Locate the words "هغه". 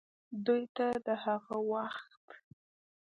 1.25-1.55